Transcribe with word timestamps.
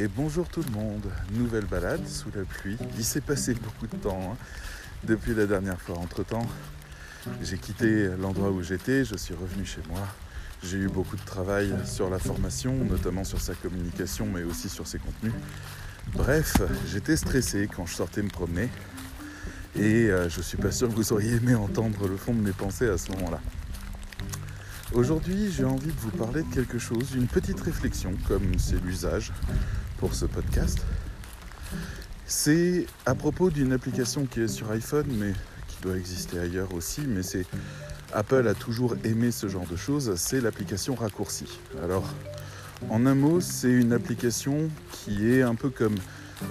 Et 0.00 0.08
bonjour 0.08 0.48
tout 0.48 0.62
le 0.62 0.70
monde, 0.70 1.04
nouvelle 1.32 1.66
balade 1.66 2.08
sous 2.08 2.30
la 2.34 2.42
pluie. 2.44 2.78
Il 2.96 3.04
s'est 3.04 3.20
passé 3.20 3.52
beaucoup 3.52 3.86
de 3.86 4.00
temps 4.00 4.32
hein, 4.32 4.36
depuis 5.04 5.34
la 5.34 5.44
dernière 5.44 5.78
fois. 5.78 5.98
Entre 5.98 6.22
temps, 6.22 6.46
j'ai 7.42 7.58
quitté 7.58 8.08
l'endroit 8.18 8.50
où 8.50 8.62
j'étais, 8.62 9.04
je 9.04 9.14
suis 9.18 9.34
revenu 9.34 9.66
chez 9.66 9.82
moi. 9.90 10.00
J'ai 10.64 10.78
eu 10.78 10.88
beaucoup 10.88 11.16
de 11.16 11.24
travail 11.26 11.74
sur 11.84 12.08
la 12.08 12.18
formation, 12.18 12.72
notamment 12.82 13.24
sur 13.24 13.42
sa 13.42 13.52
communication, 13.52 14.24
mais 14.24 14.42
aussi 14.42 14.70
sur 14.70 14.86
ses 14.86 14.98
contenus. 14.98 15.34
Bref, 16.14 16.56
j'étais 16.90 17.18
stressé 17.18 17.68
quand 17.68 17.84
je 17.84 17.92
sortais 17.92 18.22
me 18.22 18.30
promener. 18.30 18.70
Et 19.76 20.06
euh, 20.10 20.30
je 20.30 20.40
suis 20.40 20.56
pas 20.56 20.72
sûr 20.72 20.88
que 20.88 20.94
vous 20.94 21.12
auriez 21.12 21.34
aimé 21.34 21.54
entendre 21.56 22.08
le 22.08 22.16
fond 22.16 22.32
de 22.32 22.40
mes 22.40 22.52
pensées 22.52 22.88
à 22.88 22.96
ce 22.96 23.12
moment-là. 23.12 23.40
Aujourd'hui, 24.94 25.52
j'ai 25.52 25.64
envie 25.64 25.92
de 25.92 26.00
vous 26.00 26.10
parler 26.10 26.42
de 26.42 26.54
quelque 26.54 26.78
chose, 26.78 27.12
une 27.14 27.26
petite 27.26 27.60
réflexion, 27.60 28.14
comme 28.26 28.58
c'est 28.58 28.82
l'usage 28.82 29.30
pour 30.00 30.14
ce 30.14 30.24
podcast. 30.24 30.78
C'est 32.24 32.86
à 33.04 33.14
propos 33.14 33.50
d'une 33.50 33.72
application 33.72 34.24
qui 34.24 34.40
est 34.40 34.48
sur 34.48 34.70
iPhone, 34.70 35.06
mais 35.18 35.34
qui 35.68 35.76
doit 35.82 35.96
exister 35.96 36.38
ailleurs 36.38 36.72
aussi, 36.74 37.02
mais 37.06 37.22
c'est 37.22 37.44
Apple 38.14 38.48
a 38.48 38.54
toujours 38.54 38.96
aimé 39.04 39.30
ce 39.30 39.46
genre 39.46 39.66
de 39.70 39.76
choses, 39.76 40.14
c'est 40.16 40.40
l'application 40.40 40.94
raccourci. 40.94 41.60
Alors, 41.82 42.08
en 42.88 43.04
un 43.04 43.14
mot, 43.14 43.40
c'est 43.42 43.70
une 43.70 43.92
application 43.92 44.70
qui 44.90 45.30
est 45.30 45.42
un 45.42 45.54
peu 45.54 45.68
comme, 45.68 45.96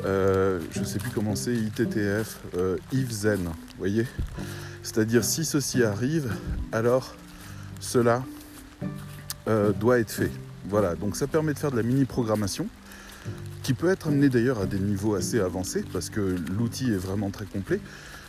euh, 0.05 0.59
je 0.71 0.81
ne 0.81 0.85
sais 0.85 0.99
plus 0.99 1.09
comment 1.09 1.35
c'est, 1.35 1.55
ITTF, 1.55 2.38
euh, 2.55 2.77
If 2.93 3.09
Zen, 3.09 3.45
vous 3.45 3.52
voyez 3.79 4.05
C'est-à-dire, 4.84 5.23
si 5.23 5.43
ceci 5.43 5.84
arrive, 5.84 6.31
alors 6.71 7.16
cela 7.79 8.23
euh, 9.48 9.71
doit 9.73 9.98
être 9.98 10.12
fait. 10.12 10.31
Voilà, 10.65 10.93
donc 10.93 11.15
ça 11.15 11.26
permet 11.26 11.55
de 11.55 11.59
faire 11.59 11.71
de 11.71 11.77
la 11.77 11.84
mini-programmation 11.84 12.68
qui 13.63 13.73
peut 13.73 13.89
être 13.89 14.07
amené 14.07 14.29
d'ailleurs 14.29 14.59
à 14.59 14.65
des 14.65 14.79
niveaux 14.79 15.15
assez 15.15 15.39
avancés 15.39 15.84
parce 15.91 16.09
que 16.09 16.35
l'outil 16.57 16.91
est 16.91 16.98
vraiment 16.98 17.29
très 17.29 17.45
complet. 17.45 17.79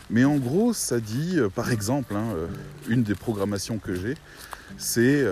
Mais 0.09 0.25
en 0.25 0.35
gros, 0.37 0.73
ça 0.73 0.99
dit, 0.99 1.39
euh, 1.39 1.49
par 1.49 1.71
exemple, 1.71 2.15
hein, 2.15 2.33
euh, 2.35 2.47
une 2.89 3.03
des 3.03 3.15
programmations 3.15 3.77
que 3.77 3.95
j'ai, 3.95 4.15
c'est 4.77 5.25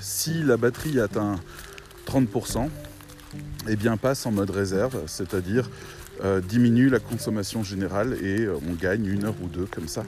si 0.00 0.42
la 0.42 0.56
batterie 0.56 0.98
atteint 1.00 1.36
30%, 2.06 2.68
eh 3.68 3.76
bien 3.76 3.96
passe 3.96 4.26
en 4.26 4.32
mode 4.32 4.50
réserve, 4.50 5.02
c'est-à-dire 5.06 5.70
diminue 6.48 6.90
la 6.90 6.98
consommation 6.98 7.62
générale 7.62 8.18
et 8.22 8.46
on 8.48 8.74
gagne 8.74 9.06
une 9.06 9.24
heure 9.24 9.36
ou 9.42 9.46
deux 9.46 9.64
comme 9.64 9.88
ça. 9.88 10.04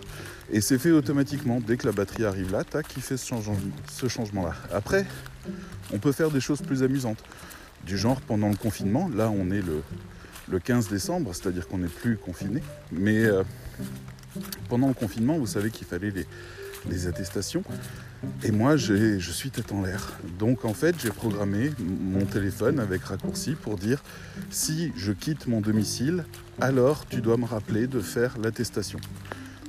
Et 0.53 0.61
c'est 0.61 0.79
fait 0.79 0.91
automatiquement. 0.91 1.61
Dès 1.67 1.79
que 1.79 1.87
la 1.87 1.93
batterie 1.93 2.25
arrive 2.27 2.53
là, 2.53 2.63
tac, 2.63 2.87
il 2.97 3.03
fait 3.03 3.17
ce, 3.17 4.09
changement-là. 4.09 4.55
Après, 4.71 5.07
on 5.93 5.99
peut 5.99 6.13
faire 6.13 6.31
des 6.31 6.41
choses 6.41 6.61
plus 6.61 6.83
amusantes. 6.83 7.23
Du 7.87 7.99
genre, 7.99 8.21
pendant 8.21 8.49
le 8.49 8.57
confinement, 8.57 9.09
là 9.15 9.31
on 9.31 9.51
est 9.51 9.63
le, 9.63 9.83
15 10.59 10.89
décembre, 10.89 11.35
c'est-à-dire 11.35 11.67
qu'on 11.67 11.79
n'est 11.79 11.89
plus 11.89 12.17
confiné. 12.17 12.63
Mais 12.91 13.25
euh, 13.25 13.43
pendant 14.69 14.89
le 14.89 14.95
confinement, 14.95 15.39
vous 15.39 15.47
savez 15.47 15.71
qu'il 15.71 15.87
fallait 15.87 16.13
les, 16.89 17.07
attestations. 17.07 17.65
Et 18.45 18.51
moi, 18.51 18.77
je 18.77 19.19
suis 19.19 19.51
tête 19.51 19.73
en 19.73 19.83
l'air. 19.83 20.13
Donc 20.39 20.65
en 20.65 20.75
fait, 20.75 20.95
j'ai 21.01 21.11
programmé 21.11 21.71
mon 21.79 22.25
téléphone 22.27 22.81
avec 22.81 23.03
raccourci 23.05 23.55
pour 23.55 23.77
dire 23.77 24.03
si 24.51 24.93
je 24.97 25.13
quitte 25.13 25.47
mon 25.47 25.61
domicile, 25.61 26.25
alors 26.61 27.07
tu 27.07 27.21
dois 27.21 27.37
me 27.37 27.47
rappeler 27.47 27.87
de 27.87 28.01
faire 28.01 28.37
l'attestation. 28.39 28.99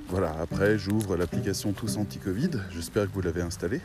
Voilà, 0.10 0.36
après 0.40 0.78
j'ouvre 0.78 1.16
l'application 1.16 1.72
Tous 1.72 1.98
Anti-Covid, 1.98 2.52
j'espère 2.72 3.08
que 3.08 3.14
vous 3.14 3.22
l'avez 3.22 3.42
installée. 3.42 3.82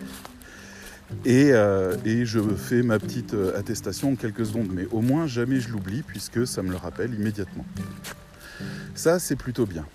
Et, 1.25 1.53
euh, 1.53 1.97
et, 2.05 2.27
je 2.27 2.39
fais 2.41 2.83
ma 2.83 2.99
petite 2.99 3.33
euh, 3.33 3.59
attestation 3.59 4.13
en 4.13 4.15
quelques 4.15 4.47
secondes, 4.47 4.69
mais 4.71 4.87
au 4.91 5.01
moins 5.01 5.27
jamais 5.27 5.59
je 5.59 5.71
l'oublie 5.71 6.03
puisque 6.03 6.47
ça 6.47 6.63
me 6.63 6.71
le 6.71 6.77
rappelle 6.77 7.15
immédiatement. 7.15 7.65
Ça, 8.95 9.19
c'est 9.19 9.37
plutôt 9.37 9.65
bien. 9.65 9.87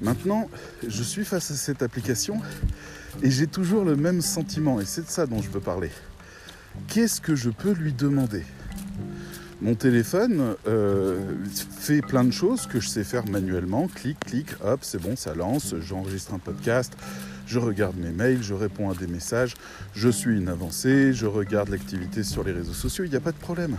Maintenant, 0.00 0.48
je 0.86 1.02
suis 1.02 1.24
face 1.24 1.50
à 1.50 1.54
cette 1.54 1.82
application 1.82 2.40
et 3.22 3.30
j'ai 3.30 3.46
toujours 3.46 3.84
le 3.84 3.96
même 3.96 4.20
sentiment, 4.20 4.80
et 4.80 4.84
c'est 4.84 5.02
de 5.02 5.10
ça 5.10 5.26
dont 5.26 5.40
je 5.40 5.50
veux 5.50 5.60
parler. 5.60 5.90
Qu'est-ce 6.88 7.20
que 7.20 7.34
je 7.34 7.50
peux 7.50 7.72
lui 7.72 7.92
demander? 7.92 8.44
Mon 9.62 9.74
téléphone 9.74 10.54
euh, 10.66 11.18
fait 11.78 12.02
plein 12.02 12.24
de 12.24 12.30
choses 12.30 12.66
que 12.66 12.80
je 12.80 12.88
sais 12.88 13.04
faire 13.04 13.26
manuellement. 13.26 13.88
Clic, 13.88 14.18
clic, 14.20 14.48
hop, 14.62 14.80
c'est 14.82 15.00
bon, 15.00 15.16
ça 15.16 15.34
lance. 15.34 15.74
J'enregistre 15.80 16.34
un 16.34 16.38
podcast, 16.38 16.92
je 17.46 17.58
regarde 17.58 17.96
mes 17.96 18.10
mails, 18.10 18.42
je 18.42 18.54
réponds 18.54 18.90
à 18.90 18.94
des 18.94 19.06
messages, 19.06 19.54
je 19.94 20.08
suis 20.08 20.36
une 20.36 20.48
avancée, 20.48 21.12
je 21.12 21.26
regarde 21.26 21.70
l'activité 21.70 22.22
sur 22.22 22.44
les 22.44 22.52
réseaux 22.52 22.74
sociaux, 22.74 23.04
il 23.04 23.10
n'y 23.10 23.16
a 23.16 23.20
pas 23.20 23.32
de 23.32 23.38
problème. 23.38 23.76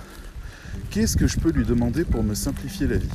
Qu'est-ce 0.89 1.17
que 1.17 1.27
je 1.27 1.37
peux 1.37 1.51
lui 1.51 1.65
demander 1.65 2.05
pour 2.05 2.23
me 2.23 2.33
simplifier 2.33 2.87
la 2.87 2.97
vie? 2.97 3.09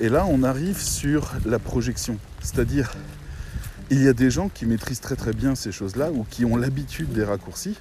Et 0.00 0.08
là, 0.08 0.26
on 0.26 0.42
arrive 0.42 0.80
sur 0.80 1.32
la 1.44 1.58
projection. 1.58 2.16
C'est-à-dire, 2.40 2.90
il 3.90 4.02
y 4.02 4.08
a 4.08 4.12
des 4.12 4.30
gens 4.30 4.48
qui 4.48 4.66
maîtrisent 4.66 5.00
très 5.00 5.16
très 5.16 5.32
bien 5.32 5.54
ces 5.54 5.72
choses-là 5.72 6.10
ou 6.12 6.24
qui 6.28 6.44
ont 6.44 6.56
l'habitude 6.56 7.12
des 7.12 7.24
raccourcis 7.24 7.76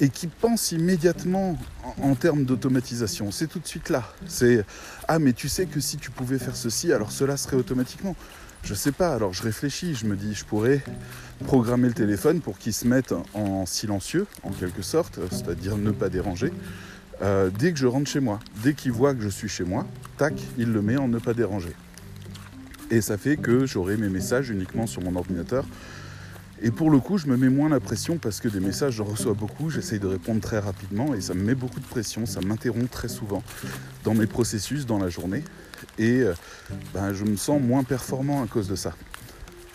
et 0.00 0.08
qui 0.08 0.26
pense 0.26 0.72
immédiatement 0.72 1.58
en, 2.00 2.14
termes 2.14 2.44
d'automatisation. 2.44 3.30
C'est 3.30 3.46
tout 3.46 3.58
de 3.58 3.66
suite 3.66 3.90
là. 3.90 4.04
C'est 4.26 4.64
ah 5.08 5.18
mais 5.18 5.32
tu 5.32 5.48
sais 5.48 5.66
que 5.66 5.80
si 5.80 5.96
tu 5.96 6.10
pouvais 6.10 6.38
faire 6.38 6.56
ceci, 6.56 6.92
alors 6.92 7.12
cela 7.12 7.36
serait 7.36 7.56
automatiquement. 7.56 8.16
Je 8.62 8.72
sais 8.72 8.92
pas. 8.92 9.14
Alors 9.14 9.32
je 9.32 9.42
réfléchis. 9.42 9.94
Je 9.94 10.06
me 10.06 10.16
dis 10.16 10.34
je 10.34 10.44
pourrais 10.44 10.82
programmer 11.44 11.88
le 11.88 11.94
téléphone 11.94 12.40
pour 12.40 12.58
qu'il 12.58 12.72
se 12.72 12.86
mette 12.86 13.14
en 13.34 13.66
silencieux 13.66 14.26
en 14.44 14.50
quelque 14.50 14.82
sorte, 14.82 15.18
c'est-à-dire 15.30 15.76
ne 15.76 15.90
pas 15.90 16.08
déranger. 16.08 16.52
Euh, 17.22 17.50
dès 17.56 17.72
que 17.72 17.78
je 17.78 17.86
rentre 17.86 18.10
chez 18.10 18.20
moi, 18.20 18.40
dès 18.62 18.74
qu'il 18.74 18.92
voit 18.92 19.14
que 19.14 19.20
je 19.20 19.28
suis 19.28 19.48
chez 19.48 19.64
moi, 19.64 19.86
tac, 20.16 20.34
il 20.58 20.72
le 20.72 20.82
met 20.82 20.96
en 20.96 21.08
ne 21.08 21.18
pas 21.18 21.34
déranger. 21.34 21.74
Et 22.90 23.00
ça 23.00 23.16
fait 23.16 23.36
que 23.36 23.66
j'aurai 23.66 23.96
mes 23.96 24.08
messages 24.08 24.50
uniquement 24.50 24.86
sur 24.86 25.02
mon 25.02 25.16
ordinateur 25.16 25.64
et 26.62 26.70
pour 26.70 26.90
le 26.90 26.98
coup, 26.98 27.18
je 27.18 27.26
me 27.26 27.36
mets 27.36 27.50
moins 27.50 27.68
la 27.68 27.78
pression 27.78 28.16
parce 28.16 28.40
que 28.40 28.48
des 28.48 28.58
messages, 28.58 28.94
j'en 28.94 29.04
reçois 29.04 29.34
beaucoup, 29.34 29.68
j'essaye 29.68 29.98
de 29.98 30.06
répondre 30.06 30.40
très 30.40 30.58
rapidement 30.58 31.12
et 31.14 31.20
ça 31.20 31.34
me 31.34 31.42
met 31.42 31.54
beaucoup 31.54 31.78
de 31.78 31.84
pression, 31.84 32.24
ça 32.24 32.40
m'interrompt 32.40 32.90
très 32.90 33.08
souvent 33.08 33.42
dans 34.02 34.14
mes 34.14 34.26
processus, 34.26 34.86
dans 34.86 34.98
la 34.98 35.10
journée. 35.10 35.44
Et 35.98 36.22
euh, 36.22 36.32
ben, 36.94 37.12
je 37.12 37.24
me 37.24 37.36
sens 37.36 37.60
moins 37.60 37.82
performant 37.82 38.42
à 38.42 38.46
cause 38.46 38.66
de 38.66 38.76
ça. 38.76 38.94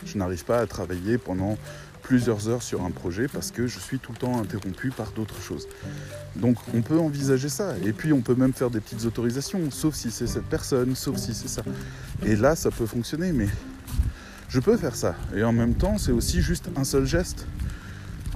Je 0.03 0.17
n'arrive 0.17 0.45
pas 0.45 0.59
à 0.59 0.65
travailler 0.65 1.19
pendant 1.19 1.59
plusieurs 2.09 2.49
heures 2.49 2.63
sur 2.63 2.83
un 2.83 2.89
projet 2.89 3.27
parce 3.27 3.51
que 3.51 3.67
je 3.67 3.77
suis 3.77 3.99
tout 3.99 4.11
le 4.11 4.17
temps 4.17 4.41
interrompu 4.41 4.89
par 4.89 5.11
d'autres 5.11 5.39
choses. 5.43 5.67
Donc 6.35 6.57
on 6.73 6.81
peut 6.81 6.97
envisager 6.97 7.49
ça. 7.49 7.75
Et 7.85 7.93
puis 7.93 8.11
on 8.13 8.21
peut 8.21 8.33
même 8.33 8.51
faire 8.51 8.71
des 8.71 8.79
petites 8.79 9.05
autorisations, 9.05 9.69
sauf 9.69 9.93
si 9.93 10.09
c'est 10.09 10.25
cette 10.25 10.45
personne, 10.45 10.95
sauf 10.95 11.17
si 11.17 11.35
c'est 11.35 11.47
ça. 11.47 11.61
Et 12.25 12.35
là, 12.35 12.55
ça 12.55 12.71
peut 12.71 12.87
fonctionner, 12.87 13.31
mais 13.31 13.47
je 14.49 14.59
peux 14.59 14.75
faire 14.75 14.95
ça. 14.95 15.13
Et 15.35 15.43
en 15.43 15.51
même 15.51 15.75
temps, 15.75 15.99
c'est 15.99 16.11
aussi 16.11 16.41
juste 16.41 16.71
un 16.75 16.83
seul 16.83 17.05
geste. 17.05 17.45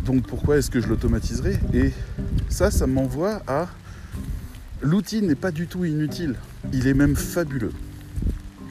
Donc 0.06 0.28
pourquoi 0.28 0.58
est-ce 0.58 0.70
que 0.70 0.80
je 0.80 0.88
l'automatiserai? 0.88 1.58
Et 1.74 1.94
ça, 2.50 2.70
ça 2.70 2.86
m'envoie 2.86 3.42
à... 3.48 3.70
L'outil 4.84 5.24
n'est 5.24 5.34
pas 5.34 5.50
du 5.50 5.66
tout 5.66 5.84
inutile. 5.84 6.36
Il 6.74 6.86
est 6.86 6.94
même 6.94 7.16
fabuleux. 7.16 7.74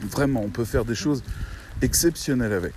Vraiment, 0.09 0.43
on 0.43 0.49
peut 0.49 0.63
faire 0.63 0.85
des 0.85 0.95
choses 0.95 1.23
exceptionnelles 1.81 2.53
avec. 2.53 2.73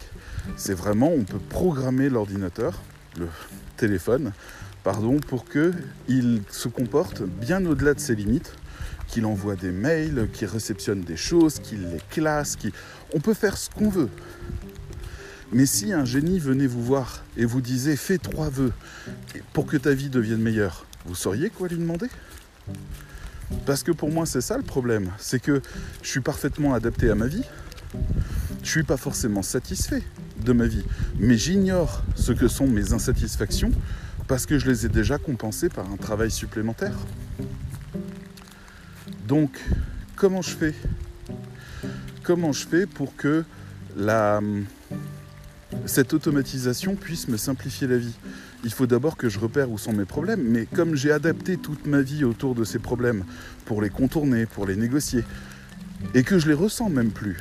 C'est 0.56 0.74
vraiment, 0.74 1.10
on 1.10 1.24
peut 1.24 1.38
programmer 1.38 2.08
l'ordinateur, 2.08 2.80
le 3.18 3.28
téléphone, 3.76 4.32
pardon, 4.84 5.18
pour 5.18 5.44
qu'il 5.48 6.42
se 6.50 6.68
comporte 6.68 7.22
bien 7.22 7.64
au-delà 7.66 7.94
de 7.94 8.00
ses 8.00 8.14
limites, 8.14 8.52
qu'il 9.08 9.26
envoie 9.26 9.56
des 9.56 9.70
mails, 9.70 10.28
qu'il 10.32 10.48
réceptionne 10.48 11.00
des 11.00 11.16
choses, 11.16 11.58
qu'il 11.60 11.90
les 11.90 12.00
classe, 12.10 12.56
qu'il... 12.56 12.72
on 13.14 13.20
peut 13.20 13.34
faire 13.34 13.56
ce 13.56 13.70
qu'on 13.70 13.88
veut. 13.88 14.08
Mais 15.52 15.66
si 15.66 15.92
un 15.92 16.04
génie 16.04 16.40
venait 16.40 16.66
vous 16.66 16.82
voir 16.82 17.24
et 17.36 17.44
vous 17.44 17.60
disait 17.60 17.96
fais 17.96 18.18
trois 18.18 18.48
vœux 18.48 18.72
pour 19.52 19.66
que 19.66 19.76
ta 19.76 19.92
vie 19.92 20.10
devienne 20.10 20.40
meilleure, 20.40 20.86
vous 21.04 21.14
sauriez 21.14 21.50
quoi 21.50 21.68
lui 21.68 21.76
demander? 21.76 22.08
Parce 23.64 23.84
que 23.84 23.92
pour 23.92 24.10
moi 24.10 24.26
c'est 24.26 24.40
ça 24.40 24.56
le 24.56 24.64
problème, 24.64 25.12
c'est 25.18 25.38
que 25.38 25.62
je 26.02 26.08
suis 26.08 26.20
parfaitement 26.20 26.74
adapté 26.74 27.10
à 27.10 27.14
ma 27.14 27.28
vie, 27.28 27.44
je 28.64 28.68
suis 28.68 28.82
pas 28.82 28.96
forcément 28.96 29.42
satisfait 29.42 30.02
de 30.44 30.52
ma 30.52 30.66
vie, 30.66 30.84
mais 31.18 31.36
j'ignore 31.36 32.02
ce 32.14 32.32
que 32.32 32.48
sont 32.48 32.66
mes 32.66 32.92
insatisfactions 32.92 33.72
parce 34.28 34.46
que 34.46 34.58
je 34.58 34.66
les 34.66 34.86
ai 34.86 34.88
déjà 34.88 35.18
compensées 35.18 35.68
par 35.68 35.90
un 35.90 35.96
travail 35.96 36.30
supplémentaire. 36.30 36.94
Donc, 39.28 39.60
comment 40.14 40.42
je 40.42 40.50
fais? 40.50 40.74
Comment 42.22 42.52
je 42.52 42.66
fais 42.66 42.86
pour 42.86 43.14
que 43.16 43.44
cette 45.84 46.12
automatisation 46.12 46.96
puisse 46.96 47.28
me 47.28 47.36
simplifier 47.36 47.86
la 47.86 47.98
vie? 47.98 48.14
Il 48.64 48.72
faut 48.72 48.86
d'abord 48.86 49.16
que 49.16 49.28
je 49.28 49.38
repère 49.38 49.70
où 49.70 49.78
sont 49.78 49.92
mes 49.92 50.04
problèmes, 50.04 50.42
mais 50.42 50.66
comme 50.66 50.96
j'ai 50.96 51.12
adapté 51.12 51.56
toute 51.56 51.86
ma 51.86 52.00
vie 52.02 52.24
autour 52.24 52.54
de 52.54 52.64
ces 52.64 52.80
problèmes 52.80 53.24
pour 53.64 53.80
les 53.80 53.90
contourner, 53.90 54.46
pour 54.46 54.66
les 54.66 54.76
négocier, 54.76 55.24
et 56.14 56.24
que 56.24 56.38
je 56.38 56.48
les 56.48 56.54
ressens 56.54 56.88
même 56.88 57.10
plus, 57.10 57.36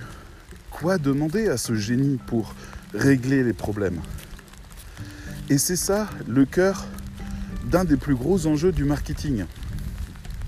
quoi 0.70 0.98
demander 0.98 1.48
à 1.48 1.58
ce 1.58 1.74
génie 1.74 2.20
pour 2.28 2.54
régler 2.94 3.44
les 3.44 3.54
problèmes 3.54 4.02
Et 5.50 5.58
c'est 5.58 5.76
ça 5.76 6.08
le 6.28 6.46
cœur 6.46 6.86
d'un 7.66 7.84
des 7.84 7.98
plus 7.98 8.16
gros 8.16 8.48
enjeux 8.48 8.72
du 8.72 8.84
marketing. 8.84 9.46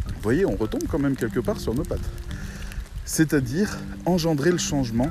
Vous 0.07 0.21
voyez, 0.23 0.45
on 0.45 0.55
retombe 0.55 0.83
quand 0.89 0.99
même 0.99 1.15
quelque 1.15 1.39
part 1.39 1.59
sur 1.59 1.73
nos 1.73 1.83
pattes. 1.83 2.09
C'est-à-dire 3.05 3.77
engendrer 4.05 4.51
le 4.51 4.57
changement. 4.57 5.09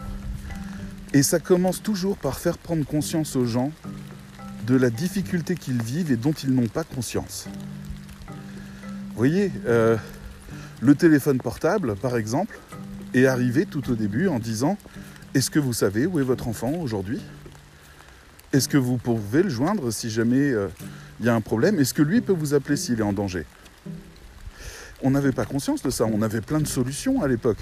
Et 1.12 1.22
ça 1.22 1.38
commence 1.38 1.82
toujours 1.82 2.16
par 2.18 2.38
faire 2.38 2.58
prendre 2.58 2.84
conscience 2.84 3.36
aux 3.36 3.46
gens 3.46 3.72
de 4.66 4.74
la 4.74 4.90
difficulté 4.90 5.54
qu'ils 5.54 5.80
vivent 5.80 6.12
et 6.12 6.16
dont 6.16 6.32
ils 6.32 6.52
n'ont 6.52 6.66
pas 6.66 6.84
conscience. 6.84 7.48
Vous 8.28 9.16
voyez, 9.16 9.50
euh, 9.66 9.96
le 10.80 10.94
téléphone 10.94 11.38
portable, 11.38 11.96
par 11.96 12.16
exemple, 12.16 12.58
est 13.14 13.26
arrivé 13.26 13.64
tout 13.64 13.90
au 13.90 13.94
début 13.94 14.28
en 14.28 14.38
disant 14.38 14.76
Est-ce 15.36 15.50
que 15.50 15.58
vous 15.58 15.74
savez 15.74 16.06
où 16.06 16.18
est 16.18 16.22
votre 16.22 16.48
enfant 16.48 16.72
aujourd'hui? 16.80 17.20
Est-ce 18.54 18.70
que 18.70 18.78
vous 18.78 18.96
pouvez 18.96 19.42
le 19.42 19.50
joindre 19.50 19.90
si 19.90 20.08
jamais 20.08 20.50
euh, 20.50 20.68
il 21.20 21.26
y 21.26 21.28
a 21.28 21.34
un 21.34 21.42
problème? 21.42 21.78
Est-ce 21.78 21.92
que 21.92 22.00
lui 22.00 22.22
peut 22.22 22.32
vous 22.32 22.54
appeler 22.54 22.78
s'il 22.78 23.00
est 23.00 23.02
en 23.02 23.12
danger? 23.12 23.44
On 25.02 25.10
n'avait 25.10 25.32
pas 25.32 25.44
conscience 25.44 25.82
de 25.82 25.90
ça, 25.90 26.06
on 26.06 26.22
avait 26.22 26.40
plein 26.40 26.58
de 26.58 26.66
solutions 26.66 27.22
à 27.22 27.28
l'époque. 27.28 27.58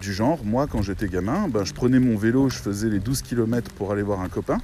Du 0.00 0.12
genre, 0.12 0.44
moi 0.44 0.68
quand 0.68 0.82
j'étais 0.82 1.08
gamin, 1.08 1.48
ben, 1.48 1.64
je 1.64 1.74
prenais 1.74 1.98
mon 1.98 2.16
vélo, 2.16 2.48
je 2.48 2.58
faisais 2.58 2.88
les 2.88 3.00
12 3.00 3.22
km 3.22 3.72
pour 3.72 3.90
aller 3.90 4.02
voir 4.02 4.20
un 4.20 4.28
copain. 4.28 4.58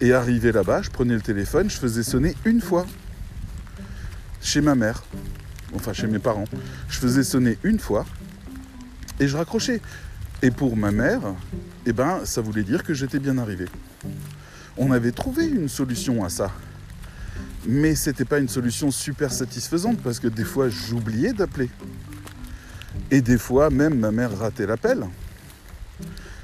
Et 0.00 0.12
arrivé 0.12 0.50
là-bas, 0.50 0.82
je 0.82 0.90
prenais 0.90 1.14
le 1.14 1.22
téléphone, 1.22 1.70
je 1.70 1.76
faisais 1.76 2.02
sonner 2.02 2.34
une 2.44 2.60
fois 2.60 2.86
chez 4.40 4.62
ma 4.62 4.74
mère, 4.74 5.04
enfin 5.76 5.92
chez 5.92 6.08
mes 6.08 6.18
parents. 6.18 6.46
Je 6.88 6.98
faisais 6.98 7.22
sonner 7.22 7.56
une 7.62 7.78
fois 7.78 8.04
et 9.20 9.28
je 9.28 9.36
raccrochais. 9.36 9.80
Et 10.44 10.50
pour 10.50 10.76
ma 10.76 10.90
mère, 10.90 11.22
eh 11.86 11.94
ben, 11.94 12.20
ça 12.24 12.42
voulait 12.42 12.64
dire 12.64 12.82
que 12.84 12.92
j'étais 12.92 13.18
bien 13.18 13.38
arrivé. 13.38 13.64
On 14.76 14.92
avait 14.92 15.10
trouvé 15.10 15.46
une 15.46 15.70
solution 15.70 16.22
à 16.22 16.28
ça. 16.28 16.52
Mais 17.66 17.94
c'était 17.94 18.26
pas 18.26 18.40
une 18.40 18.48
solution 18.50 18.90
super 18.90 19.32
satisfaisante 19.32 20.02
parce 20.02 20.20
que 20.20 20.28
des 20.28 20.44
fois 20.44 20.68
j'oubliais 20.68 21.32
d'appeler. 21.32 21.70
Et 23.10 23.22
des 23.22 23.38
fois 23.38 23.70
même 23.70 23.98
ma 23.98 24.10
mère 24.10 24.36
ratait 24.36 24.66
l'appel. 24.66 25.06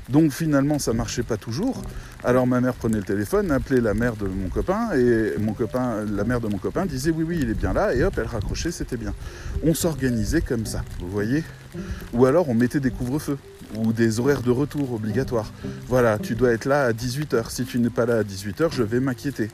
Donc 0.08 0.32
finalement 0.32 0.78
ça 0.78 0.94
marchait 0.94 1.22
pas 1.22 1.36
toujours. 1.36 1.82
Alors 2.22 2.46
ma 2.46 2.60
mère 2.60 2.74
prenait 2.74 2.98
le 2.98 3.02
téléphone, 3.02 3.50
appelait 3.50 3.80
la 3.80 3.94
mère 3.94 4.14
de 4.14 4.26
mon 4.26 4.48
copain, 4.48 4.90
et 4.94 5.38
mon 5.38 5.54
copain, 5.54 6.04
la 6.04 6.24
mère 6.24 6.40
de 6.40 6.48
mon 6.48 6.58
copain 6.58 6.84
disait 6.84 7.10
oui 7.10 7.24
oui 7.26 7.38
il 7.40 7.50
est 7.50 7.54
bien 7.54 7.72
là, 7.72 7.94
et 7.94 8.04
hop 8.04 8.14
elle 8.18 8.26
raccrochait, 8.26 8.70
c'était 8.70 8.98
bien. 8.98 9.14
On 9.62 9.72
s'organisait 9.72 10.42
comme 10.42 10.66
ça, 10.66 10.84
vous 11.00 11.08
voyez 11.08 11.42
Ou 12.12 12.26
alors 12.26 12.48
on 12.50 12.54
mettait 12.54 12.80
des 12.80 12.90
couvre-feux 12.90 13.38
ou 13.76 13.92
des 13.92 14.20
horaires 14.20 14.42
de 14.42 14.50
retour 14.50 14.92
obligatoires. 14.92 15.50
Voilà, 15.86 16.18
tu 16.18 16.34
dois 16.34 16.52
être 16.52 16.66
là 16.66 16.84
à 16.84 16.92
18h. 16.92 17.50
Si 17.50 17.64
tu 17.64 17.78
n'es 17.78 17.90
pas 17.90 18.04
là 18.04 18.18
à 18.18 18.22
18h, 18.22 18.70
je 18.72 18.82
vais 18.82 19.00
m'inquiéter. 19.00 19.48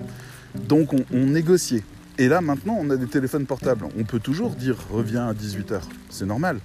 Donc 0.55 0.93
on, 0.93 1.05
on 1.13 1.27
négociait. 1.27 1.85
Et 2.19 2.29
là 2.29 2.41
maintenant 2.41 2.77
on 2.81 2.89
a 2.91 2.97
des 2.97 3.07
téléphones 3.07 3.47
portables. 3.47 3.87
On 3.99 4.05
peut 4.05 4.21
toujours 4.21 4.51
dire 4.51 4.77
reviens 4.91 5.29
à 5.29 5.35
18h. 5.35 5.81
C'est 6.11 6.27
normal. 6.27 6.61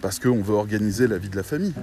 Parce 0.00 0.18
qu'on 0.18 0.40
veut 0.40 0.54
organiser 0.54 1.06
la 1.06 1.18
vie 1.18 1.28
de 1.28 1.36
la 1.36 1.42
famille. 1.42 1.74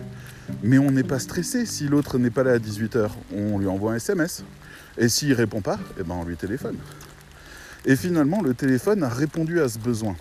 Mais 0.63 0.77
on 0.77 0.91
n'est 0.91 1.03
pas 1.03 1.19
stressé. 1.19 1.65
Si 1.65 1.87
l'autre 1.87 2.17
n'est 2.17 2.29
pas 2.29 2.43
là 2.43 2.53
à 2.53 2.57
18h, 2.57 3.09
on 3.35 3.59
lui 3.59 3.67
envoie 3.67 3.93
un 3.93 3.95
SMS. 3.95 4.43
Et 4.97 5.07
s'il 5.07 5.33
répond 5.33 5.61
pas, 5.61 5.79
eh 5.99 6.03
ben 6.03 6.15
on 6.15 6.25
lui 6.25 6.35
téléphone. 6.35 6.77
Et 7.85 7.95
finalement, 7.95 8.41
le 8.41 8.53
téléphone 8.53 9.03
a 9.03 9.09
répondu 9.09 9.61
à 9.61 9.69
ce 9.69 9.79
besoin. 9.79 10.15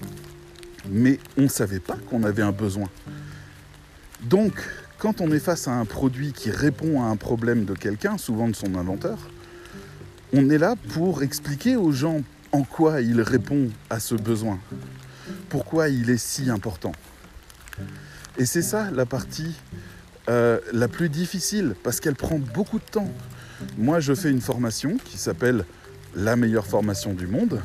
Mais 0.89 1.19
on 1.37 1.43
ne 1.43 1.49
savait 1.49 1.81
pas 1.81 1.97
qu'on 2.09 2.23
avait 2.23 2.43
un 2.43 2.53
besoin. 2.53 2.89
Donc, 4.23 4.53
quand 4.99 5.21
on 5.21 5.31
est 5.31 5.41
face 5.41 5.69
à 5.69 5.73
un 5.73 5.85
produit 5.85 6.33
qui 6.33 6.51
répond 6.51 7.03
à 7.03 7.07
un 7.07 7.17
problème 7.17 7.65
de 7.65 7.75
quelqu'un, 7.75 8.19
souvent 8.19 8.49
de 8.49 8.55
son 8.55 8.75
inventeur, 8.75 9.19
on 10.33 10.49
est 10.49 10.59
là 10.59 10.75
pour 10.95 11.23
expliquer 11.23 11.77
aux 11.77 11.93
gens 11.93 12.23
en 12.53 12.63
quoi 12.63 13.01
il 13.01 13.21
répond 13.21 13.69
à 13.89 14.01
ce 14.01 14.15
besoin, 14.15 14.59
pourquoi 15.49 15.89
il 15.89 16.11
est 16.11 16.19
si 16.19 16.51
important? 16.51 16.93
Et 18.39 18.47
c'est 18.47 18.63
ça 18.63 18.91
la 18.91 19.07
partie 19.07 19.55
euh, 20.29 20.61
la 20.73 20.89
plus 20.89 21.09
difficile 21.09 21.75
parce 21.83 22.01
qu'elle 22.01 22.15
prend 22.15 22.39
beaucoup 22.39 22.79
de 22.79 22.85
temps. 22.85 23.11
Moi, 23.77 24.01
je 24.01 24.15
fais 24.15 24.31
une 24.31 24.41
formation 24.41 24.97
qui 25.05 25.19
s'appelle 25.19 25.65
la 26.15 26.37
meilleure 26.37 26.67
formation 26.67 27.15
du 27.15 27.27
monde. 27.27 27.61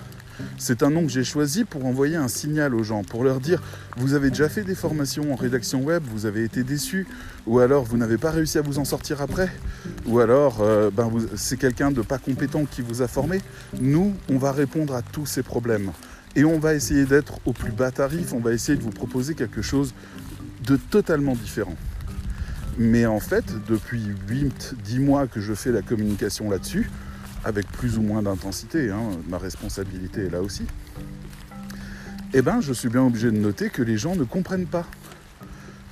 C'est 0.58 0.84
un 0.84 0.90
nom 0.90 1.04
que 1.04 1.12
j'ai 1.12 1.24
choisi 1.24 1.64
pour 1.64 1.86
envoyer 1.86 2.16
un 2.16 2.28
signal 2.28 2.76
aux 2.76 2.84
gens, 2.84 3.04
pour 3.04 3.24
leur 3.24 3.40
dire 3.40 3.62
vous 3.98 4.14
avez 4.14 4.30
déjà 4.30 4.50
fait 4.50 4.64
des 4.64 4.76
formations 4.76 5.32
en 5.32 5.36
rédaction 5.36 5.82
web, 5.82 6.04
vous 6.12 6.26
avez 6.26 6.44
été 6.44 6.64
déçu, 6.64 7.08
ou 7.46 7.60
alors 7.60 7.84
vous 7.84 7.98
n'avez 7.98 8.18
pas 8.18 8.32
réussi 8.32 8.58
à 8.58 8.62
vous 8.62 8.80
en 8.80 8.86
sortir 8.86 9.22
après, 9.22 9.50
ou 10.06 10.20
alors 10.20 10.58
euh, 10.62 10.90
ben 10.92 11.12
c'est 11.36 11.58
quelqu'un 11.58 11.92
de 11.92 12.02
pas 12.02 12.18
compétent 12.18 12.66
qui 12.66 12.82
vous 12.82 13.02
a 13.02 13.08
formé. 13.08 13.42
Nous, 13.80 14.14
on 14.30 14.38
va 14.38 14.52
répondre 14.52 14.96
à 14.96 15.02
tous 15.02 15.26
ces 15.26 15.44
problèmes. 15.44 15.92
Et 16.36 16.44
on 16.44 16.60
va 16.60 16.74
essayer 16.74 17.06
d'être 17.06 17.40
au 17.46 17.54
plus 17.54 17.72
bas 17.72 17.92
tarif, 17.92 18.34
on 18.34 18.40
va 18.40 18.52
essayer 18.52 18.78
de 18.78 18.84
vous 18.84 18.90
proposer 18.90 19.36
quelque 19.36 19.62
chose 19.62 19.94
de 20.66 20.76
totalement 20.76 21.34
différent. 21.34 21.76
Mais 22.78 23.06
en 23.06 23.22
fait, 23.22 23.46
depuis 23.70 24.04
8-10 24.30 25.00
mois 25.00 25.28
que 25.28 25.40
je 25.40 25.54
fais 25.54 25.72
la 25.72 25.82
communication 25.82 26.50
là-dessus, 26.50 26.90
avec 27.46 27.68
plus 27.72 27.98
ou 27.98 28.02
moins 28.02 28.24
d'intensité, 28.24 28.90
hein, 28.90 29.12
ma 29.30 29.38
responsabilité 29.38 30.26
est 30.26 30.30
là 30.30 30.42
aussi, 30.42 30.64
eh 32.34 32.42
ben, 32.42 32.60
je 32.60 32.74
suis 32.74 32.90
bien 32.90 33.04
obligé 33.04 33.32
de 33.32 33.38
noter 33.38 33.70
que 33.70 33.84
les 33.84 33.98
gens 33.98 34.16
ne 34.16 34.24
comprennent 34.24 34.66
pas 34.66 34.86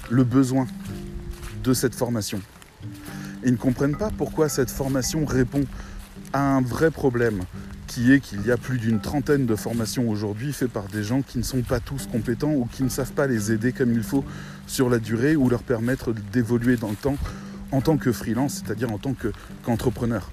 le 0.09 0.23
besoin 0.23 0.67
de 1.63 1.73
cette 1.73 1.95
formation. 1.95 2.41
Ils 3.45 3.51
ne 3.51 3.57
comprennent 3.57 3.95
pas 3.95 4.09
pourquoi 4.17 4.50
cette 4.50 4.71
formation 4.71 5.25
répond 5.25 5.63
à 6.33 6.41
un 6.41 6.61
vrai 6.61 6.89
problème, 6.89 7.44
qui 7.85 8.11
est 8.11 8.19
qu'il 8.19 8.44
y 8.45 8.51
a 8.51 8.57
plus 8.57 8.79
d'une 8.79 8.99
trentaine 8.99 9.45
de 9.45 9.56
formations 9.56 10.09
aujourd'hui 10.09 10.51
faites 10.51 10.71
par 10.71 10.88
des 10.88 11.03
gens 11.03 11.21
qui 11.21 11.38
ne 11.38 11.44
sont 11.44 11.61
pas 11.61 11.79
tous 11.79 12.07
compétents 12.07 12.51
ou 12.51 12.65
qui 12.65 12.81
ne 12.81 12.89
savent 12.89 13.13
pas 13.13 13.27
les 13.27 13.51
aider 13.51 13.71
comme 13.71 13.94
il 13.94 14.01
faut 14.01 14.25
sur 14.65 14.89
la 14.89 14.97
durée 14.97 15.35
ou 15.35 15.47
leur 15.49 15.61
permettre 15.61 16.13
d'évoluer 16.31 16.77
dans 16.77 16.89
le 16.89 16.95
temps 16.95 17.17
en 17.71 17.81
tant 17.81 17.97
que 17.97 18.11
freelance, 18.11 18.63
c'est-à-dire 18.65 18.91
en 18.91 18.97
tant 18.97 19.15
qu'entrepreneur. 19.63 20.31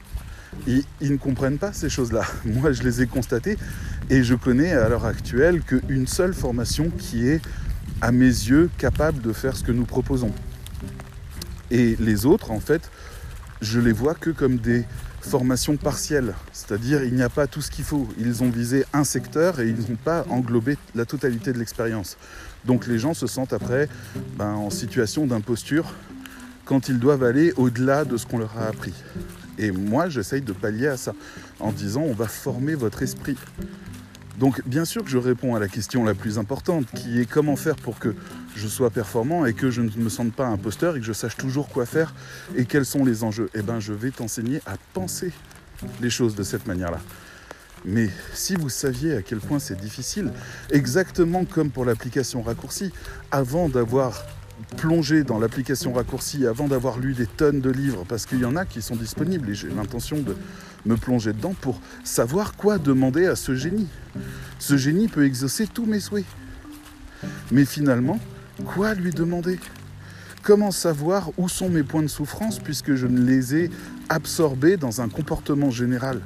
Ils 0.67 0.85
ne 1.01 1.17
comprennent 1.17 1.59
pas 1.59 1.73
ces 1.73 1.89
choses-là. 1.89 2.23
Moi, 2.45 2.73
je 2.73 2.83
les 2.83 3.03
ai 3.03 3.07
constatées 3.07 3.57
et 4.09 4.23
je 4.23 4.35
connais 4.35 4.73
à 4.73 4.89
l'heure 4.89 5.07
actuelle 5.07 5.63
qu'une 5.63 6.07
seule 6.07 6.35
formation 6.35 6.91
qui 6.91 7.29
est, 7.29 7.41
à 8.01 8.13
mes 8.13 8.25
yeux, 8.25 8.71
capable 8.79 9.21
de 9.21 9.33
faire 9.33 9.57
ce 9.57 9.63
que 9.63 9.73
nous 9.73 9.85
proposons. 9.85 10.33
Et 11.71 11.97
les 12.01 12.27
autres, 12.27 12.51
en 12.51 12.61
fait, 12.61 12.91
je 13.61 13.79
les 13.79 13.93
vois 13.93 14.15
que 14.15 14.31
comme 14.31 14.57
des 14.57 14.85
formation 15.21 15.77
partielle, 15.77 16.35
c'est-à-dire 16.53 17.05
il 17.05 17.15
n'y 17.15 17.23
a 17.23 17.29
pas 17.29 17.47
tout 17.47 17.61
ce 17.61 17.71
qu'il 17.71 17.85
faut. 17.85 18.09
Ils 18.19 18.43
ont 18.43 18.51
visé 18.51 18.85
un 18.93 19.05
secteur 19.05 19.61
et 19.61 19.69
ils 19.69 19.91
n'ont 19.91 19.99
pas 20.03 20.25
englobé 20.31 20.77
la 20.95 21.05
totalité 21.05 21.53
de 21.53 21.59
l'expérience. 21.59 22.17
Donc 22.65 22.87
les 22.87 22.99
gens 22.99 23.15
se 23.15 23.27
sentent 23.27 23.53
après 23.53 23.89
ben, 24.37 24.53
en 24.53 24.71
situation 24.71 25.27
d'imposture 25.27 25.95
quand 26.65 26.89
ils 26.89 26.99
doivent 26.99 27.25
aller 27.25 27.53
au-delà 27.57 28.05
de 28.05 28.17
ce 28.17 28.27
qu'on 28.27 28.39
leur 28.39 28.57
a 28.59 28.67
appris. 28.67 28.95
Et 29.59 29.71
moi, 29.71 30.09
j'essaye 30.09 30.43
de 30.43 30.53
pallier 30.53 30.89
à 30.89 30.97
ça 30.97 31.13
en 31.59 31.73
disant 31.73 32.03
on 32.03 32.15
va 32.15 32.29
former 32.29 32.75
votre 32.75 33.03
esprit. 33.03 33.37
Donc 34.39 34.67
bien 34.67 34.87
sûr 34.87 35.05
que 35.05 35.11
je 35.11 35.19
réponds 35.19 35.55
à 35.55 35.61
la 35.61 35.69
question 35.69 36.03
la 36.03 36.15
plus 36.15 36.39
importante, 36.39 36.87
qui 36.95 37.21
est 37.21 37.27
comment 37.27 37.57
faire 37.57 37.77
pour 37.77 37.99
que 37.99 38.15
je 38.57 38.69
sois 38.69 38.89
performant 38.89 39.45
et 39.45 39.53
que 39.53 39.71
je 39.71 39.83
ne 39.83 39.91
me 39.99 40.09
sente 40.09 40.33
pas 40.33 40.47
imposteur 40.47 40.97
et 40.97 41.01
que 41.01 41.05
je 41.05 41.13
sache 41.13 41.37
toujours 41.37 41.69
quoi 41.69 41.85
faire 41.85 42.15
et 42.57 42.65
quels 42.65 42.87
sont 42.87 43.05
les 43.05 43.23
enjeux. 43.23 43.51
Eh 43.53 43.61
bien 43.61 43.81
je 43.81 43.93
vais 43.93 44.11
t'enseigner 44.11 44.63
à 44.65 44.77
penser 44.95 45.31
les 46.01 46.09
choses 46.09 46.35
de 46.37 46.43
cette 46.43 46.67
manière-là. 46.67 47.01
Mais 47.85 48.09
si 48.33 48.57
vous 48.57 48.71
saviez 48.71 49.15
à 49.15 49.23
quel 49.23 49.41
point 49.41 49.59
c'est 49.59 49.79
difficile, 49.79 50.33
exactement 50.71 51.45
comme 51.45 51.71
pour 51.71 51.85
l'application 51.85 52.43
raccourci, 52.43 52.93
avant 53.31 53.69
d'avoir 53.69 54.25
plongé 54.77 55.25
dans 55.25 55.39
l'application 55.39 55.93
raccourci, 55.93 56.47
avant 56.47 56.69
d'avoir 56.69 56.99
lu 56.99 57.15
des 57.15 57.27
tonnes 57.27 57.61
de 57.61 57.71
livres, 57.71 58.05
parce 58.09 58.27
qu'il 58.27 58.41
y 58.41 58.45
en 58.45 58.57
a 58.57 58.65
qui 58.65 58.83
sont 58.83 58.97
disponibles 58.97 59.51
et 59.51 59.55
j'ai 59.55 59.69
l'intention 59.69 60.21
de 60.21 60.37
me 60.87 60.97
plonger 60.97 61.33
dedans 61.33 61.55
pour 61.61 61.81
savoir 62.05 62.57
quoi 62.57 62.79
demander 62.79 63.27
à 63.27 63.37
ce 63.37 63.55
génie. 63.55 63.89
Ce 64.59 64.77
génie 64.77 65.09
peut 65.09 65.25
exaucer 65.25 65.67
tous 65.67 65.87
mes 65.87 66.01
souhaits. 66.01 66.27
Mais 67.51 67.65
finalement, 67.65 68.19
quoi 68.65 68.95
lui 68.95 69.11
demander? 69.11 69.59
Comment 70.43 70.71
savoir 70.71 71.31
où 71.37 71.49
sont 71.49 71.69
mes 71.69 71.83
points 71.83 72.03
de 72.03 72.09
souffrance 72.09 72.59
puisque 72.59 72.95
je 72.95 73.07
ne 73.07 73.21
les 73.21 73.55
ai 73.57 73.71
absorbés 74.09 74.77
dans 74.77 75.01
un 75.03 75.09
comportement 75.09 75.71
général? 75.71 76.21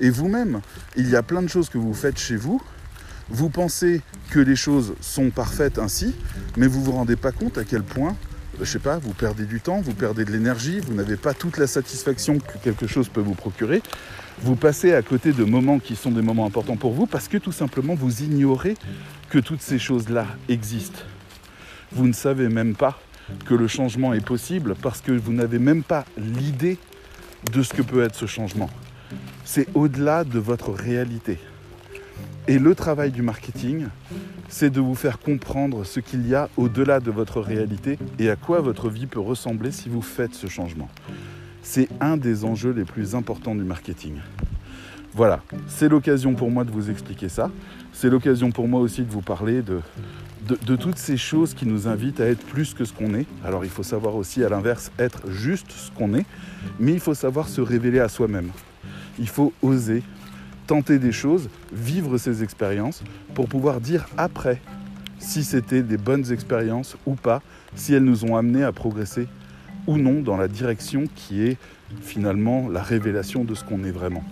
Et 0.00 0.10
vous-même, 0.10 0.60
il 0.96 1.08
y 1.08 1.14
a 1.14 1.22
plein 1.22 1.42
de 1.42 1.48
choses 1.48 1.68
que 1.68 1.78
vous 1.78 1.94
faites 1.94 2.18
chez 2.18 2.36
vous. 2.36 2.60
Vous 3.30 3.48
pensez 3.48 4.02
que 4.30 4.38
les 4.38 4.56
choses 4.56 4.94
sont 5.00 5.30
parfaites 5.30 5.78
ainsi, 5.78 6.14
mais 6.56 6.66
vous 6.66 6.80
ne 6.80 6.84
vous 6.84 6.92
rendez 6.92 7.16
pas 7.16 7.32
compte 7.32 7.58
à 7.58 7.64
quel 7.64 7.82
point 7.82 8.16
je 8.60 8.64
sais 8.64 8.78
pas, 8.78 8.98
vous 8.98 9.12
perdez 9.12 9.46
du 9.46 9.60
temps, 9.60 9.80
vous 9.80 9.94
perdez 9.94 10.24
de 10.24 10.30
l'énergie, 10.30 10.78
vous 10.80 10.94
n'avez 10.94 11.16
pas 11.16 11.34
toute 11.34 11.58
la 11.58 11.66
satisfaction 11.66 12.38
que 12.38 12.58
quelque 12.62 12.86
chose 12.86 13.08
peut 13.08 13.20
vous 13.20 13.34
procurer. 13.34 13.82
Vous 14.42 14.56
passez 14.56 14.94
à 14.94 15.02
côté 15.02 15.32
de 15.32 15.44
moments 15.44 15.78
qui 15.78 15.96
sont 15.96 16.10
des 16.10 16.22
moments 16.22 16.46
importants 16.46 16.76
pour 16.76 16.92
vous 16.92 17.06
parce 17.06 17.28
que 17.28 17.38
tout 17.38 17.52
simplement 17.52 17.94
vous 17.94 18.22
ignorez 18.22 18.76
que 19.30 19.38
toutes 19.38 19.62
ces 19.62 19.78
choses-là 19.78 20.26
existent. 20.48 21.00
Vous 21.92 22.06
ne 22.06 22.12
savez 22.12 22.48
même 22.48 22.74
pas 22.74 23.00
que 23.46 23.54
le 23.54 23.68
changement 23.68 24.12
est 24.12 24.24
possible 24.24 24.74
parce 24.80 25.00
que 25.00 25.12
vous 25.12 25.32
n'avez 25.32 25.58
même 25.58 25.82
pas 25.82 26.04
l'idée 26.16 26.78
de 27.52 27.62
ce 27.62 27.72
que 27.72 27.82
peut 27.82 28.02
être 28.02 28.14
ce 28.14 28.26
changement. 28.26 28.70
C'est 29.44 29.68
au-delà 29.74 30.24
de 30.24 30.38
votre 30.38 30.70
réalité. 30.72 31.38
Et 32.46 32.58
le 32.58 32.74
travail 32.74 33.10
du 33.10 33.22
marketing, 33.22 33.86
c'est 34.48 34.70
de 34.70 34.80
vous 34.80 34.94
faire 34.94 35.18
comprendre 35.18 35.84
ce 35.84 36.00
qu'il 36.00 36.28
y 36.28 36.34
a 36.34 36.50
au-delà 36.56 37.00
de 37.00 37.10
votre 37.10 37.40
réalité 37.40 37.98
et 38.18 38.28
à 38.28 38.36
quoi 38.36 38.60
votre 38.60 38.90
vie 38.90 39.06
peut 39.06 39.20
ressembler 39.20 39.70
si 39.70 39.88
vous 39.88 40.02
faites 40.02 40.34
ce 40.34 40.46
changement. 40.46 40.90
C'est 41.62 41.88
un 42.00 42.18
des 42.18 42.44
enjeux 42.44 42.72
les 42.72 42.84
plus 42.84 43.14
importants 43.14 43.54
du 43.54 43.64
marketing. 43.64 44.16
Voilà, 45.14 45.40
c'est 45.68 45.88
l'occasion 45.88 46.34
pour 46.34 46.50
moi 46.50 46.64
de 46.64 46.70
vous 46.72 46.90
expliquer 46.90 47.28
ça. 47.28 47.50
C'est 47.92 48.10
l'occasion 48.10 48.50
pour 48.50 48.66
moi 48.66 48.80
aussi 48.80 49.02
de 49.02 49.10
vous 49.10 49.22
parler 49.22 49.62
de, 49.62 50.76
toutes 50.76 50.98
ces 50.98 51.16
choses 51.16 51.54
qui 51.54 51.66
nous 51.66 51.86
invitent 51.86 52.20
à 52.20 52.26
être 52.26 52.44
plus 52.44 52.74
que 52.74 52.84
ce 52.84 52.92
qu'on 52.92 53.14
est. 53.14 53.26
Alors 53.44 53.64
il 53.64 53.70
faut 53.70 53.84
savoir 53.84 54.16
aussi 54.16 54.42
à 54.42 54.48
l'inverse 54.48 54.90
être 54.98 55.30
juste 55.30 55.70
ce 55.70 55.92
qu'on 55.92 56.14
est, 56.14 56.26
mais 56.80 56.92
il 56.92 57.00
faut 57.00 57.14
savoir 57.14 57.48
se 57.48 57.60
révéler 57.60 58.00
à 58.00 58.08
soi-même. 58.08 58.50
Il 59.20 59.28
faut 59.28 59.52
oser 59.62 60.02
tenter 60.66 60.98
des 60.98 61.12
choses, 61.12 61.48
vivre 61.72 62.18
ces 62.18 62.42
expériences 62.42 63.02
pour 63.34 63.48
pouvoir 63.48 63.80
dire 63.80 64.06
après 64.16 64.60
si 65.18 65.44
c'était 65.44 65.82
des 65.82 65.96
bonnes 65.96 66.30
expériences 66.32 66.96
ou 67.06 67.14
pas, 67.14 67.42
si 67.74 67.94
elles 67.94 68.04
nous 68.04 68.24
ont 68.24 68.36
amenés 68.36 68.62
à 68.62 68.72
progresser 68.72 69.26
ou 69.86 69.96
non 69.96 70.20
dans 70.20 70.36
la 70.36 70.48
direction 70.48 71.04
qui 71.14 71.42
est 71.42 71.56
finalement 72.02 72.68
la 72.68 72.82
révélation 72.82 73.44
de 73.44 73.54
ce 73.54 73.64
qu'on 73.64 73.84
est 73.84 73.90
vraiment. 73.90 74.24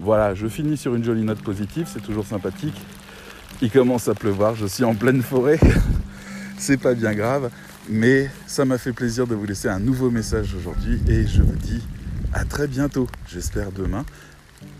Voilà, 0.00 0.34
je 0.34 0.46
finis 0.46 0.76
sur 0.76 0.94
une 0.94 1.04
jolie 1.04 1.22
note 1.22 1.42
positive, 1.42 1.88
c'est 1.90 2.02
toujours 2.02 2.26
sympathique. 2.26 2.78
Il 3.62 3.70
commence 3.70 4.08
à 4.08 4.14
pleuvoir, 4.14 4.54
je 4.54 4.66
suis 4.66 4.84
en 4.84 4.94
pleine 4.94 5.22
forêt, 5.22 5.58
c'est 6.58 6.76
pas 6.76 6.94
bien 6.94 7.14
grave, 7.14 7.50
mais 7.88 8.30
ça 8.46 8.64
m'a 8.64 8.76
fait 8.76 8.92
plaisir 8.92 9.26
de 9.26 9.34
vous 9.34 9.46
laisser 9.46 9.68
un 9.68 9.80
nouveau 9.80 10.10
message 10.10 10.54
aujourd'hui 10.54 11.00
et 11.08 11.26
je 11.26 11.42
vous 11.42 11.56
dis 11.56 11.82
à 12.34 12.44
très 12.44 12.66
bientôt, 12.66 13.06
j'espère 13.26 13.72
demain. 13.72 14.04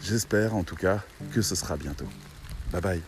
J'espère 0.06 0.54
en 0.54 0.62
tout 0.62 0.76
cas 0.76 1.00
que 1.32 1.42
ce 1.42 1.56
sera 1.56 1.76
bientôt. 1.76 2.06
Bye 2.70 2.80
bye. 2.80 3.02